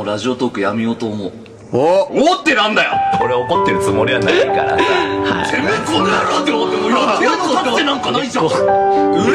[0.00, 1.32] もうラジオトークやめようと思う。
[1.74, 2.32] お。
[2.32, 2.92] おってなんだよ。
[3.22, 5.50] 俺怒ってるつもりはないからさ。
[5.52, 8.46] てめえこの野郎って思ってもうやってやつだってなんかないじゃん。
[8.46, 8.48] 売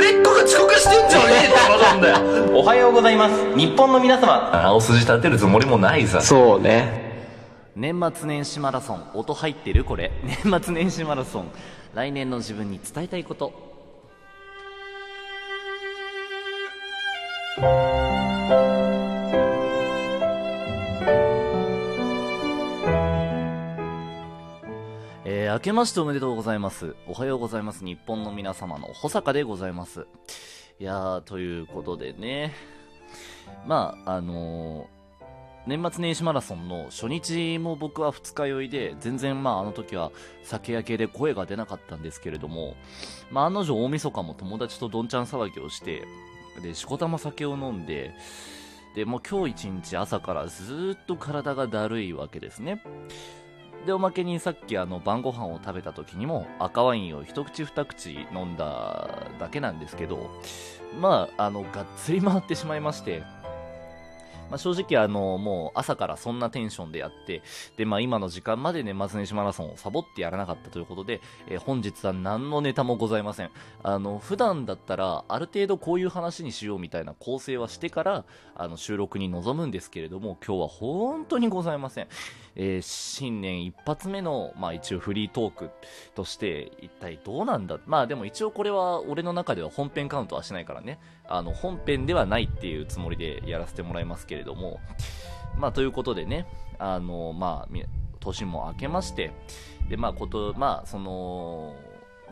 [0.01, 2.09] れっ子が遅刻してんじゃねえって話なんだ
[2.49, 2.57] よ。
[2.57, 3.55] おはようございます。
[3.55, 4.49] 日本の皆様。
[4.65, 6.19] 青筋立てるつもりもないさ。
[6.19, 7.29] そうね。
[7.75, 10.11] 年末年始マラソン音入ってるこれ。
[10.43, 11.51] 年末年始マラソン。
[11.93, 13.53] 来年の自分に伝えたいこと
[25.55, 26.97] 明けましておめでとうございます。
[27.07, 27.85] おはようございます。
[27.85, 30.05] 日本の皆様の保坂でございます。
[30.81, 32.53] いやー、ということでね。
[33.65, 40.11] まあ、あのー年末年始マラソンの初日も僕は二日酔いで、全然まああの時は
[40.43, 42.75] 酒焼けで声が出なかったんですけれども、
[43.31, 46.03] まあ案の定大晦日も友達とどんちゃん騒ぎをして、
[46.61, 48.13] で、しこたま酒を飲んで、
[48.93, 52.81] で、もう今日一日朝からずっと体がだるいわけですね。
[53.85, 60.31] で、おまけにさっきあの晩ご飯を食べた時にも赤ワインを一口二口飲んだだけなんですけど、
[60.99, 63.23] まあ、あの、がっつり回ってしまいまして、
[64.49, 67.41] まあ、正直あの、もう朝からそんなテンションでやって、
[67.77, 73.49] で、まあ今の時間まで年末年始マラソンをサボってやらなかったということで、えー本日は何のネタもございません。
[73.81, 78.25] あの、普段だったら、ある程度こういう話にしようみたいな構成はしてから、
[78.55, 82.07] あの、収録に臨むんですけれども、今日は本当にございません。
[82.55, 85.69] えー新年一発目の、まあ一応フリートーク
[86.15, 87.79] として、一体どうなんだ？
[87.85, 90.99] まあでも一応これは俺の中では本編カウントはしないからね。
[91.27, 94.79] あの、本編ではないっていうつもりでやらせてもらいますけれども、
[95.57, 96.47] まあということでね、
[96.79, 97.73] あの、まあ、
[98.19, 99.31] 年も明けまして、
[99.89, 101.75] で、まあこと、まあその、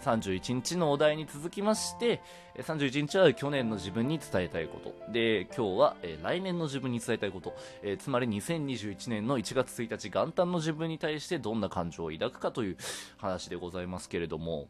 [0.04, 2.22] 31日のお題に続きまして、
[2.58, 4.94] 31日は去年の自分に伝えたいこと。
[5.12, 7.56] で、今日は、え来年の自分に伝えたいこと。
[7.82, 12.78] えーつまり2021年の1月1日元旦の自分に対してどんな感情を抱くかという
[13.18, 14.68] 話でございますけれども、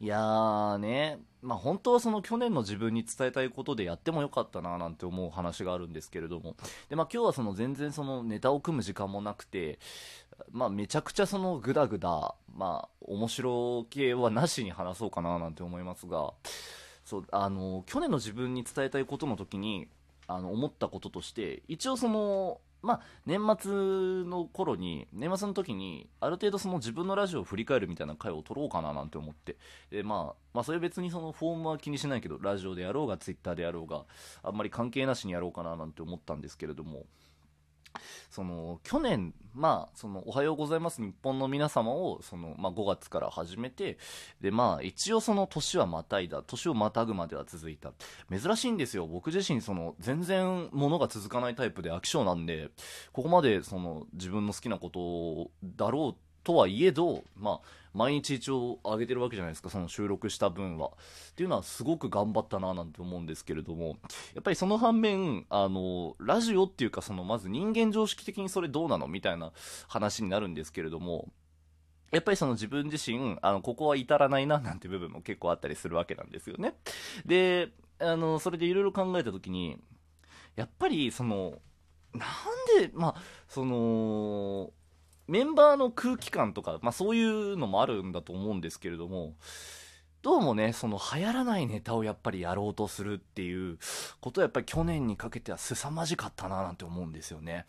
[0.00, 6.54] いやーね、まあ本当はその去年の自分に伝えたいことでやってもよかったななんて思う話があるんですけれども、
[6.88, 9.80] でまあ今日はその全然そのネタを組む時間もなくて、
[10.50, 16.32] まあめちゃくちゃそのグダグダ、まあ面白系はなしに話そうかななんて思いますが、
[17.04, 19.88] そう、あの、去年の自分に伝えたいことの時に、
[20.26, 23.72] あの、思ったこととして、一応その、まあ、年末
[24.24, 29.56] の頃に、年末の時に、ある程度その自分のラジオを振り返るみたいな回を撮ろうかななんて思って。
[29.90, 34.04] で、まあ、まあ、それ別にそのフォームは気にしないけど、ラジオでやろうが、ツイッターでやろうが、
[34.42, 37.06] あんまり関係なしにやろうかななんて思ったんですけれども、
[38.30, 43.98] その、去年、まあ、その、おはようございます日本の皆様を、その、まあ、5月から始めて、
[44.40, 47.92] で、まあ、一応その年はまたいだ、年をまたぐまでは続いた。
[48.30, 49.06] 珍しいんですよ。
[49.06, 52.70] 僕自身、その、全然物が続かないタイプで飽き性なんで、
[53.12, 60.88] ここまで、その、自分の好きなことだろうとはいえど、まあ、毎日一応上げてるわけじゃないですか、その収録した分は。
[60.88, 63.98] っていうのはすごく頑張ったななんて思うんですけれども、
[64.34, 69.08] やっぱりその反面、あの、ラジオっていうか、その、まず人間常識的にそれどうなの？
[69.08, 69.52] みたいな
[69.88, 71.28] 話になるんですけれども、
[72.12, 76.76] やっぱりその自分自身、あの、ここは至らないななんて部分も結構あったりするわけなんですよね。
[77.26, 79.76] で、あの、それでいろいろ考えたときに、
[80.56, 81.58] やっぱりその、
[82.14, 83.14] なんで、まあ、
[83.48, 84.70] その、
[85.28, 89.34] メンバーの空気感とか、まあそういうのもあるんだと思うんですけれども、
[90.22, 93.78] どうもね、その流行らないネタをやっぱりやろうとするっていう
[94.20, 97.66] ことはやっぱり去年にかけては凄まじかったななんて思うんですよね。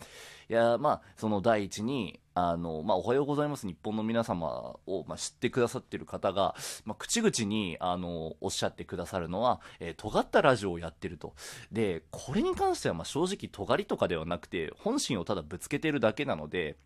[0.49, 6.55] いや、まあ、その第一に、あの、まあ、おはようございます日本の皆様を、まあ、知ってくださってる方が、
[6.85, 11.33] まあ、口々に、あの、おっしゃってくださるのは、えー尖ったラジオをやってると。
[11.71, 16.77] で、これに関しては、ま、正直尖りとかではなくて、本心をただぶつけてるだけなので、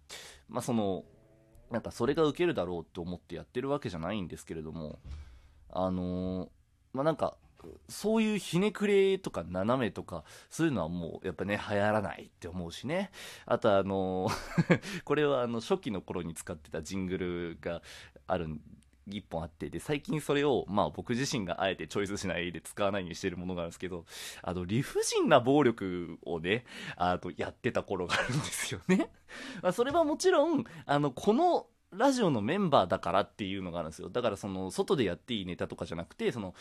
[0.50, 1.03] まあ、その、
[1.70, 5.00] なんかそれが受けるだろうと思ってやってるわけじゃないんですけれども、
[5.70, 6.50] あのー
[6.94, 7.35] まあ、なんか、
[7.90, 13.12] そういうひねくれとか斜めとか、そういうのはもうやっぱね、流行らないって思うしね。
[13.46, 14.29] あとあの
[15.05, 17.82] これはあの初期の頃に使ってたジングルが
[18.28, 18.61] あるん
[19.08, 24.05] 一本あって、で、最近それを、まあ僕自身があえてチョイスしないで使わないようにしてるものがあるんですけど、
[24.41, 26.66] あの、理不尽な暴力をね、
[26.96, 29.09] あと、やってた頃があるんですよね。
[29.61, 34.09] まあそれはもちろん、あの、この、ラジオのメンバーだからっていうのがあるんですよ。
[34.09, 36.55] だからその、外でやっていいネタとかじゃなくて、その、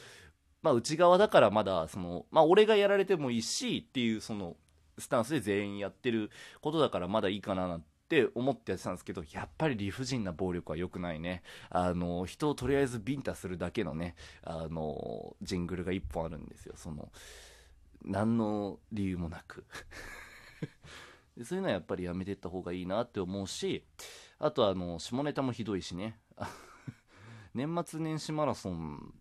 [0.62, 4.56] まあ内側だからまだ、その、まあ俺がやられてもいいし、っていうその、
[4.99, 6.31] スタンスで全員やってる
[6.61, 11.43] ことだからまだいいかななんて思ってやってたんですけど、やっぱり理不尽な暴力は良くないね。
[11.70, 16.75] あの、人をとりあえずビンタするだけのね、あの、ジングルが一本あるんですよ。
[16.76, 17.11] その、
[18.05, 19.65] 何の理由もなく。
[21.43, 23.85] そういうのはやっぱりやめていった方がいいなって思うし、
[24.38, 26.19] あとあの、下ネタもひどいしね。
[27.55, 29.15] 年末年始マラソン、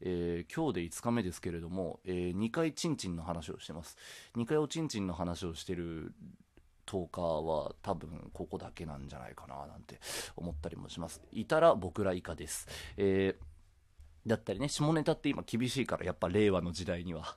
[0.00, 3.96] えー今日で5日目ですけれども、え2回チンチンの話をしてます。
[4.36, 6.14] 2回おちんちんの話をしてる
[6.86, 10.00] 10日は多分ここだけなんじゃないかななんて
[10.36, 11.22] 思ったりもします。
[11.32, 12.68] いたら僕ら以下です。
[12.96, 13.44] えー
[14.26, 17.36] だったりね、下ネタって今厳しいから、やっぱ令和の時代には。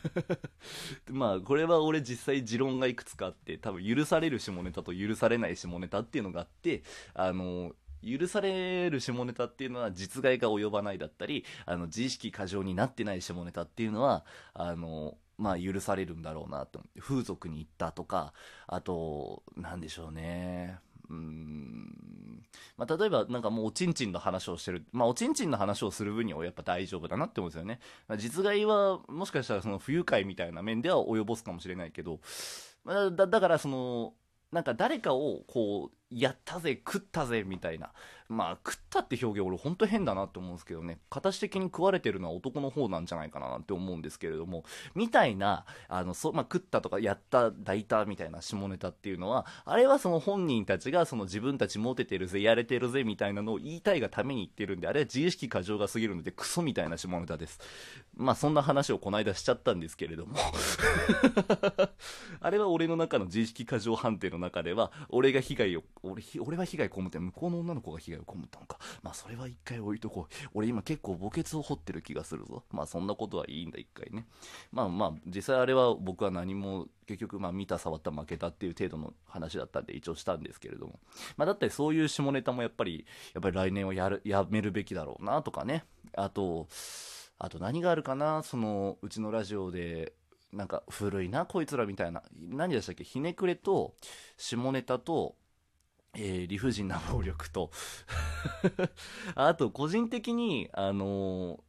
[1.10, 7.74] まあ、これは俺実際持論がいくつかあって、多分許される下ネタと許されない下ネタっていうのがあって、あの、
[8.04, 18.32] 許される下ネタっていうのは実害が及ばないだったり、あの、自意識過剰になってない下ネタっていうのは、あの、まあ許されるんだろうなと、風俗に行ったとか、
[18.66, 20.78] あと、なんでしょうね。
[21.10, 22.42] うん。
[22.76, 24.84] まあ例えばなんかもうおちんちんの話をしてる。
[24.92, 27.80] まあおちんちんの話をする分にはやっぱ大丈夫だなって思うんですよね。
[28.08, 32.20] ま実害はもしかしたらその不愉快みたいな面では及ぼすかもしれないけど、
[32.84, 34.14] まあだだからその、
[34.52, 37.92] なんか誰かをこう、やったぜ、食ったぜ、みたいな。
[38.28, 40.98] まあ、食ったって表現俺ほんと変だなって思うんですけどね。
[41.10, 57.60] 形的に食われてるのは男の方なんじゃないかななんて思うんですけれども、みたいな、あの、そ、まあ、食ったとかやった、抱いたみたいな下ネタっていうのは、あれはその本人たちがその自分たちモテてるぜ、やれてるぜ、みたいなのを言いたいがために言ってるんで、あれは自意識過剰が過ぎるのでクソみたいな下ネタです。
[58.16, 60.36] まあ、そんな話をこの間しちゃったんですけれども。
[62.40, 68.78] あれは俺の中の自意識過剰判定の中では、俺が被害を、俺、俺は被害被って、向こうの女の子が被害を被ったのか。
[69.02, 70.48] まあ、それは一回置いとこう。
[70.54, 72.64] 俺今結構墓穴を掘ってる気がするぞ。
[72.70, 74.26] まあ、そんなことはいいんだ、一回ね。
[74.72, 81.00] まあまあ、実際あれは僕は何も、結局、まあ、見た、触った、負けたっていう程度の話だったんで、一応したんですけれども。
[81.36, 85.84] まあ、だったりそういう下ネタもやっぱり、やっぱり来年はやる、やめるべきだろうな、とかね。
[86.16, 86.68] あと、
[87.38, 90.14] あと何があるかな、その、うちのラジオで、
[90.54, 92.22] なんか古いな、こいつらみたいな。
[92.38, 93.94] 何でしたっけひねくれと、
[94.36, 95.36] 下ネタと、
[96.16, 97.70] えー理不尽な暴力と、
[99.34, 101.60] あと、個人的に、あのー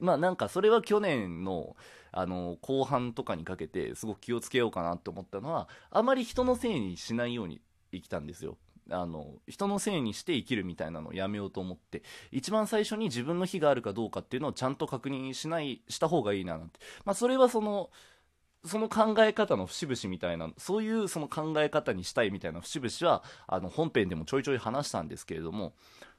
[0.00, 1.74] まあなんかそれは去年の、
[2.12, 7.60] あの後半とかにかけて、すごく気をつけようかなって思ったのは、あまり人のせいにしないように
[7.92, 8.56] 生きたんですよ。
[8.90, 16.78] あの、人のせいにして生きるみたいなのをやめようと思って、一番最初に自分の非があるかどうかっていうのをちゃんと確認しない、した方がいいななんて。
[17.04, 17.90] まあそれはその、
[18.64, 25.72] その考え方の節々みたいな、そういうその考え方にしたいみたいな節々は、あの本編でもちょいちょい話したんですけれども、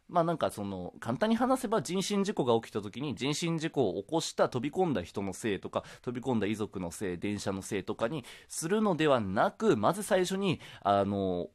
[0.10, 11.50] まあなんかその、簡単に話せば人身事故が起きた時に人身事故を起こした飛び込んだ人のせいとか、飛び込んだ遺族のせい、電車のせいとかにするのではなく、まず最初に、あの、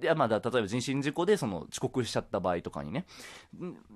[0.00, 3.06] で、ま、だ例えば人身事故でその遅刻しちゃった場合とかにね。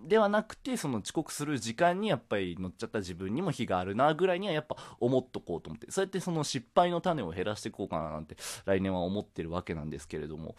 [0.06, 5.90] ではなくて、その遅刻する時間にやっぱり乗っちゃった自分にも非があるなぐらいにはやっぱ思っとこうと思って。
[5.90, 8.36] そうやってその失敗の種を減らしていこうかななんて
[8.66, 10.56] 来年は思ってるわけなんですけれども。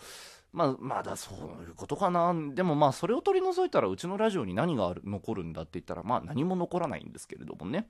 [0.52, 2.34] まあ、まだそういうことかな。
[2.54, 7.90] でもまあ、それを取り除いたらうちのラジオに何がある残るんだって言ったら、まあ何も残らないんですけれどもね。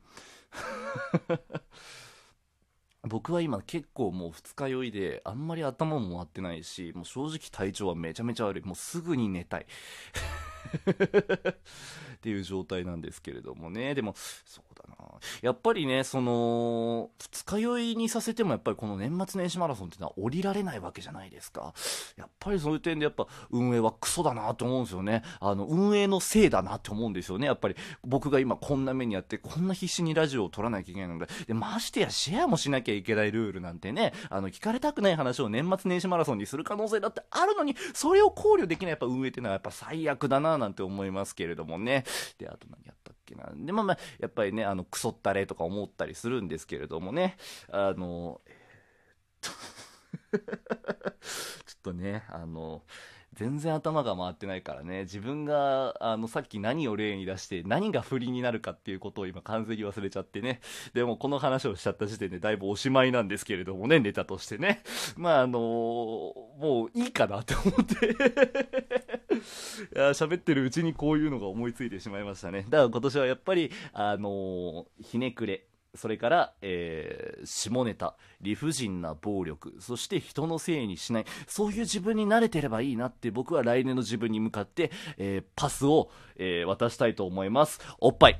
[3.08, 8.64] 僕は今結構もう二日酔いであんまり頭も回ってないしもう正直体調はめちゃめちゃ悪い。
[8.64, 9.66] もうすぐに寝たい。
[12.16, 13.94] っていう状態なんですけれどもね。
[13.94, 15.20] でもそうだな。
[15.42, 21.74] やっぱりねその二日酔いにさせてもやっぱりこの年末年始マラソンっていうのは降りられないわけじゃないですか。
[22.18, 25.24] やっぱりそういう点でやっぱ運営はクソだなと思うんですよね。
[25.40, 27.48] あの運営のせいだなって思うんですよね。
[27.48, 31.28] やっぱり僕が今こんな目にあってこんな必死にラジオを撮らなきゃいけないので。
[31.48, 34.14] でましてやシェアもしなきゃいけないルールなんてね。
[34.30, 42.04] あの聞かれたくない話を年末年始マラソンにする可能性だってあるのにそれを考慮できないやっぱ運営っていうのはやっぱ最悪だななんて思いますけれどもね。
[42.38, 43.50] であと何やったっけな。
[43.56, 47.38] でまあまあやっぱりねあのクソったれとか思ったりするんですけれどもね。
[47.70, 49.86] あのえーっと。
[51.66, 52.84] ちょっとねあの
[53.36, 55.02] 全然頭が回ってないからね。
[55.02, 60.62] 自分があのさっき何を例に出して何が不利になるかっていうことを今完全に忘れちゃってね。
[60.94, 64.84] でもこの話をしちゃった時点でだいぶおしまいなんですけれどもねネタとしてね。
[65.18, 68.16] まああのもういいかなって思って。
[69.96, 72.66] いや喋ってるうちにこういうのが思いついてしまいましたね。
[72.70, 75.66] だから今年はやっぱりあのひねくれ。
[75.96, 87.80] それから、えー下ネタ、理不尽な暴力、そして人のせいにしない、そういう自分に慣れてればいいなって僕は来年の自分に向かって、えーパスを、えー渡したいと思います。
[88.00, 88.40] おっぱい。